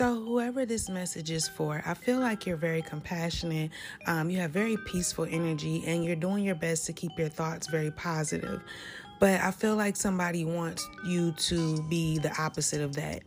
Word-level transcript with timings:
So, 0.00 0.14
whoever 0.14 0.64
this 0.64 0.88
message 0.88 1.30
is 1.30 1.46
for, 1.46 1.82
I 1.84 1.92
feel 1.92 2.20
like 2.20 2.46
you're 2.46 2.56
very 2.56 2.80
compassionate. 2.80 3.70
Um, 4.06 4.30
you 4.30 4.38
have 4.38 4.50
very 4.50 4.78
peaceful 4.78 5.26
energy, 5.28 5.84
and 5.86 6.02
you're 6.02 6.16
doing 6.16 6.42
your 6.42 6.54
best 6.54 6.86
to 6.86 6.94
keep 6.94 7.18
your 7.18 7.28
thoughts 7.28 7.66
very 7.66 7.90
positive. 7.90 8.62
But 9.18 9.42
I 9.42 9.50
feel 9.50 9.76
like 9.76 9.96
somebody 9.96 10.46
wants 10.46 10.88
you 11.04 11.32
to 11.32 11.82
be 11.90 12.16
the 12.16 12.34
opposite 12.40 12.80
of 12.80 12.94
that. 12.94 13.20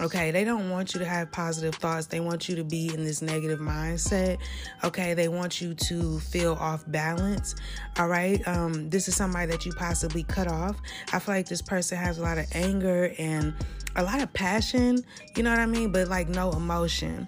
Okay, 0.00 0.32
they 0.32 0.42
don't 0.42 0.68
want 0.68 0.94
you 0.94 0.98
to 0.98 1.06
have 1.06 1.30
positive 1.30 1.76
thoughts. 1.76 2.08
They 2.08 2.18
want 2.18 2.48
you 2.48 2.56
to 2.56 2.64
be 2.64 2.92
in 2.92 3.04
this 3.04 3.22
negative 3.22 3.60
mindset. 3.60 4.38
Okay, 4.82 5.14
they 5.14 5.28
want 5.28 5.60
you 5.60 5.74
to 5.74 6.18
feel 6.18 6.54
off 6.54 6.82
balance. 6.88 7.54
All 8.00 8.08
right, 8.08 8.42
um, 8.48 8.90
this 8.90 9.06
is 9.06 9.14
somebody 9.14 9.46
that 9.52 9.64
you 9.64 9.70
possibly 9.74 10.24
cut 10.24 10.48
off. 10.48 10.76
I 11.12 11.20
feel 11.20 11.36
like 11.36 11.46
this 11.46 11.62
person 11.62 11.98
has 11.98 12.18
a 12.18 12.22
lot 12.22 12.36
of 12.36 12.46
anger 12.52 13.14
and 13.16 13.54
a 13.96 14.02
lot 14.02 14.20
of 14.20 14.32
passion, 14.32 15.04
you 15.36 15.42
know 15.42 15.50
what 15.50 15.58
I 15.58 15.66
mean? 15.66 15.90
But 15.90 16.08
like 16.08 16.28
no 16.28 16.52
emotion. 16.52 17.26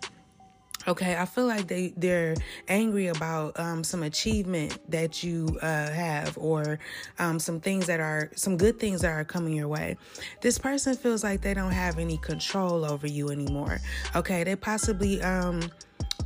Okay, 0.87 1.16
I 1.16 1.27
feel 1.27 1.47
like 1.47 1.66
they 1.66 1.93
they're 1.97 2.34
angry 2.69 3.09
about 3.09 3.59
um, 3.60 3.84
some 3.84 4.02
achievement 4.02 4.79
that 4.91 5.23
you 5.23 5.59
uh, 5.60 5.91
have, 5.91 6.38
or 6.38 6.79
um, 7.19 7.38
some 7.38 7.60
things 7.60 7.87
that 7.87 8.01
are 8.01 8.30
some 8.37 8.57
good 8.57 8.79
things 8.79 9.02
that 9.02 9.10
are 9.10 9.24
coming 9.24 9.52
your 9.55 9.69
way. 9.69 9.98
This 10.41 10.57
person 10.59 10.95
feels 10.96 11.23
like 11.23 11.43
they 11.43 11.52
don't 11.52 11.73
have 11.73 11.98
any 11.98 12.16
control 12.19 12.87
over 12.87 13.07
you 13.07 13.29
anymore. 13.29 13.80
Okay, 14.16 14.45
they 14.45 14.57
possibly 14.57 15.21
um, 15.21 15.60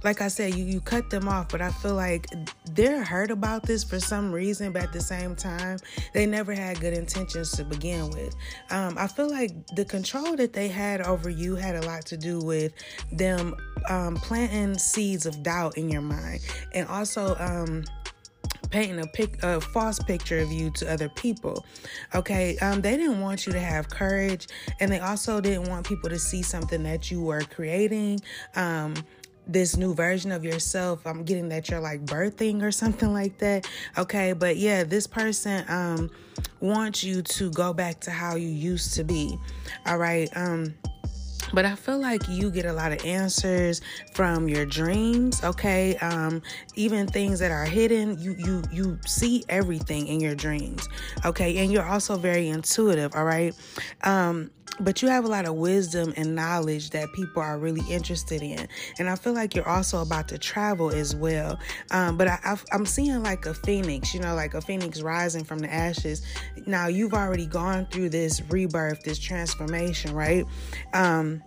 like 0.04 0.20
I 0.20 0.28
said, 0.28 0.54
you, 0.54 0.64
you 0.64 0.80
cut 0.80 1.10
them 1.10 1.28
off, 1.28 1.48
but 1.48 1.60
I 1.60 1.70
feel 1.70 1.94
like 1.94 2.26
they're 2.72 3.04
hurt 3.04 3.30
about 3.30 3.62
this 3.62 3.84
for 3.84 4.00
some 4.00 4.32
reason, 4.32 4.72
but 4.72 4.82
at 4.82 4.92
the 4.92 5.00
same 5.00 5.36
time, 5.36 5.78
they 6.12 6.26
never 6.26 6.52
had 6.52 6.80
good 6.80 6.94
intentions 6.94 7.52
to 7.52 7.64
begin 7.64 8.10
with. 8.10 8.34
Um, 8.70 8.96
I 8.98 9.06
feel 9.06 9.30
like 9.30 9.52
the 9.74 9.84
control 9.84 10.36
that 10.36 10.52
they 10.52 10.68
had 10.68 11.00
over 11.02 11.30
you 11.30 11.54
had 11.54 11.76
a 11.76 11.82
lot 11.82 12.04
to 12.06 12.16
do 12.16 12.40
with 12.40 12.72
them 13.12 13.54
um, 13.88 14.16
planting 14.16 14.78
seeds 14.78 15.26
of 15.26 15.42
doubt 15.42 15.76
in 15.76 15.88
your 15.88 16.02
mind 16.02 16.40
and 16.72 16.88
also. 16.88 17.36
Um, 17.38 17.84
painting 18.70 19.00
a 19.00 19.06
pic 19.06 19.40
a 19.42 19.60
false 19.60 19.98
picture 20.00 20.38
of 20.38 20.50
you 20.50 20.70
to 20.70 20.90
other 20.90 21.08
people. 21.10 21.64
Okay, 22.14 22.56
um, 22.58 22.80
they 22.80 22.96
didn't 22.96 23.20
want 23.20 23.46
you 23.46 23.52
to 23.52 23.60
have 23.60 23.88
courage, 23.88 24.48
and 24.80 24.90
they 24.90 24.98
also 24.98 25.40
didn't 25.40 25.68
want 25.68 25.86
people 25.86 26.08
to 26.08 26.18
see 26.18 26.42
something 26.42 26.82
that 26.82 27.10
you 27.10 27.22
were 27.22 27.42
creating. 27.42 28.20
Um, 28.56 28.94
this 29.46 29.76
new 29.76 29.94
version 29.94 30.32
of 30.32 30.44
yourself. 30.44 31.06
I'm 31.06 31.24
getting 31.24 31.48
that 31.50 31.68
you're 31.68 31.80
like 31.80 32.04
birthing 32.04 32.62
or 32.62 32.70
something 32.70 33.12
like 33.12 33.38
that. 33.38 33.68
Okay, 33.98 34.32
but 34.32 34.56
yeah, 34.56 34.84
this 34.84 35.06
person 35.06 35.64
um 35.68 36.10
wants 36.60 37.04
you 37.04 37.22
to 37.22 37.50
go 37.50 37.72
back 37.72 38.00
to 38.00 38.10
how 38.10 38.36
you 38.36 38.48
used 38.48 38.94
to 38.94 39.04
be. 39.04 39.36
All 39.86 39.98
right. 39.98 40.30
Um 40.36 40.74
but 41.52 41.66
I 41.66 41.74
feel 41.74 41.98
like 41.98 42.22
you 42.28 42.50
get 42.50 42.64
a 42.64 42.72
lot 42.72 42.92
of 42.92 43.04
answers 43.04 43.82
from 44.14 44.48
your 44.48 44.64
dreams, 44.64 45.44
okay? 45.44 45.96
Um, 45.96 46.40
even 46.76 47.06
things 47.06 47.38
that 47.40 47.50
are 47.50 47.64
hidden, 47.64 48.18
you 48.18 48.34
you 48.38 48.62
you 48.72 48.98
see 49.06 49.44
everything 49.48 50.06
in 50.06 50.20
your 50.20 50.34
dreams, 50.34 50.88
okay? 51.24 51.58
And 51.58 51.70
you're 51.70 51.86
also 51.86 52.16
very 52.16 52.48
intuitive, 52.48 53.14
all 53.14 53.24
right? 53.24 53.54
Um, 54.02 54.50
but 54.80 55.02
you 55.02 55.08
have 55.08 55.24
a 55.24 55.28
lot 55.28 55.44
of 55.44 55.54
wisdom 55.54 56.12
and 56.16 56.34
knowledge 56.34 56.90
that 56.90 57.12
people 57.12 57.42
are 57.42 57.58
really 57.58 57.82
interested 57.90 58.42
in. 58.42 58.66
And 58.98 59.08
i 59.08 59.16
feel 59.16 59.32
like 59.32 59.54
you're 59.54 59.68
also 59.68 60.02
about 60.02 60.28
to 60.28 60.38
travel 60.38 60.90
as 60.90 61.14
well. 61.14 61.58
Um, 61.90 62.16
but 62.16 62.28
I, 62.28 62.56
am 62.72 62.86
seeing 62.86 63.22
like 63.22 63.46
a 63.46 63.54
phoenix 63.54 64.14
you 64.14 64.20
know 64.20 64.34
like 64.34 64.54
a 64.54 64.60
phoenix 64.60 65.00
rising 65.00 65.44
from 65.44 65.58
the 65.58 65.72
ashes. 65.72 66.22
Now 66.66 66.86
you've 66.88 67.14
already 67.14 67.46
gone 67.46 67.86
through 67.86 68.10
this 68.10 68.42
rebirth 68.48 69.02
this 69.02 69.18
transformation 69.18 70.14
right? 70.14 70.44
Um, 70.92 71.42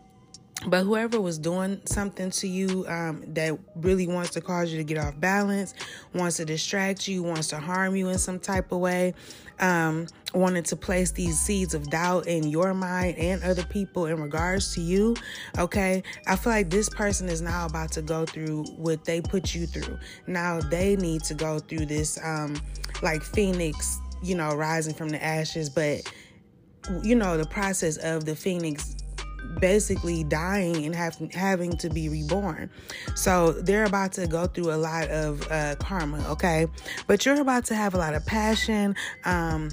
but 0.68 0.84
whoever 0.84 1.22
was 1.22 1.38
doing 1.38 1.82
something 1.86 2.32
to 2.32 2.48
you 2.48 2.86
um, 2.88 3.24
that 3.34 3.58
really 3.76 4.08
wants 4.08 4.32
to 4.32 4.42
cause 4.42 4.72
you 4.72 4.78
to 4.78 4.84
get 4.84 4.98
off 4.98 5.20
balance, 5.20 5.74
wants 6.14 6.38
to 6.38 6.46
distract 6.46 7.08
you, 7.08 7.24
wants 7.24 7.48
to 7.50 7.60
harm 7.60 7.96
you 7.96 8.10
in 8.10 8.18
some 8.18 8.40
type 8.40 8.72
of 8.72 8.80
way, 8.80 9.14
um, 9.60 10.08
wanted 10.34 10.66
to 10.66 10.76
place 10.76 11.12
these 11.12 11.40
seeds 11.40 11.74
of 11.74 11.90
doubt 11.90 12.28
in 12.28 12.48
your 12.48 12.74
mind 12.74 13.18
and 13.18 13.44
other 13.44 13.64
people 13.64 14.06
in 14.08 14.22
regards 14.22 14.74
to 14.76 14.82
you, 14.82 15.16
okay, 15.58 16.04
I 16.28 16.36
feel 16.36 16.52
like 16.52 16.70
this 16.70 16.90
person 16.90 17.30
is 17.30 17.42
now 17.42 17.66
about 17.66 17.92
to 17.94 18.02
go 18.02 18.26
through 18.26 18.66
what 18.76 19.06
they 19.06 19.22
put 19.22 19.56
you 19.56 19.66
through. 19.66 19.98
Now 20.28 20.60
they 20.60 20.96
need 20.96 21.24
to 21.26 21.34
go 21.34 21.60
through 21.60 21.86
this, 21.86 22.20
um, 22.24 22.60
like 23.02 23.24
Phoenix, 23.24 24.00
you 24.24 24.36
know, 24.36 24.56
rising 24.56 24.94
from 24.94 25.10
the 25.10 25.24
ashes, 25.24 25.70
but 25.70 26.02
you 27.04 27.16
know, 27.16 27.38
the 27.38 27.48
process 27.48 27.98
of 27.98 28.26
the 28.26 28.36
Phoenix 28.36 28.96
basically 29.60 30.24
dying 30.24 30.86
and 30.86 30.96
have, 30.96 31.18
having 31.34 31.78
to 31.78 31.90
be 31.90 32.10
reborn. 32.10 32.70
So 33.16 33.52
they're 33.52 33.86
about 33.86 34.14
to 34.14 34.28
go 34.28 34.48
through 34.48 34.72
a 34.74 34.78
lot 34.78 35.10
of 35.10 35.50
uh, 35.52 35.76
karma, 35.76 36.26
okay? 36.30 36.68
But 37.08 37.26
you're 37.26 37.40
about 37.42 37.66
to 37.66 37.76
have 37.76 37.94
a 37.94 37.98
lot 37.98 38.14
of 38.14 38.26
passion. 38.26 38.96
Um, 39.24 39.70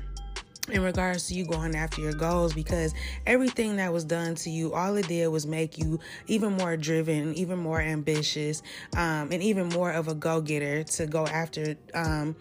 in 0.71 0.81
regards 0.81 1.27
to 1.27 1.35
you 1.35 1.45
going 1.45 1.75
after 1.75 2.01
your 2.01 2.13
goals 2.13 2.55
because 2.55 2.95
everything 3.27 3.77
that 3.77 3.93
was 3.93 4.05
done 4.05 4.37
to 4.37 4.49
you 4.49 4.73
all 4.73 4.97
it 4.97 5.09
did 5.09 5.27
was 5.27 5.45
make 5.45 5.77
you 5.77 5.99
even 6.29 6.53
more 6.53 6.77
driven 6.77 7.35
even 7.35 7.59
more 7.59 7.81
ambitious 7.81 8.63
um, 8.97 9.33
and 9.33 9.43
even 9.43 9.69
more 9.71 9.91
of 9.91 10.07
a 10.07 10.15
go-getter 10.15 10.85
to 10.85 11.07
go 11.07 11.27
after 11.27 11.75
um, 11.95 12.37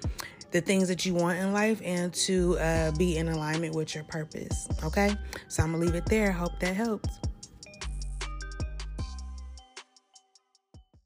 the 0.51 0.61
things 0.61 0.87
that 0.87 1.05
you 1.05 1.13
want 1.13 1.39
in 1.39 1.53
life 1.53 1.81
and 1.83 2.13
to 2.13 2.57
uh, 2.59 2.91
be 2.91 3.17
in 3.17 3.29
alignment 3.29 3.75
with 3.75 3.95
your 3.95 4.03
purpose. 4.05 4.67
Okay, 4.83 5.15
so 5.47 5.63
I'm 5.63 5.71
gonna 5.71 5.83
leave 5.83 5.95
it 5.95 6.05
there. 6.05 6.31
Hope 6.31 6.59
that 6.59 6.75
helps. 6.75 7.30